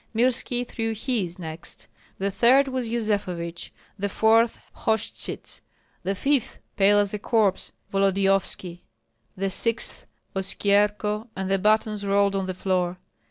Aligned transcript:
Mirski 0.15 0.63
threw 0.67 0.95
his 0.95 1.37
next; 1.37 1.87
the 2.17 2.31
third 2.31 2.67
was 2.67 2.89
Yuzefovich; 2.89 3.69
the 3.99 4.09
fourth, 4.09 4.59
Hoshchyts; 4.77 5.61
the 6.01 6.15
fifth, 6.15 6.57
pale 6.75 6.97
as 6.97 7.13
a 7.13 7.19
corpse, 7.19 7.71
Volodyovski; 7.93 8.79
the 9.37 9.51
sixth, 9.51 10.07
Oskyerko, 10.35 11.27
and 11.37 11.51
the 11.51 11.59
batons 11.59 12.03
rolled 12.03 12.35
on 12.35 12.47
the 12.47 12.55
floor. 12.55 12.97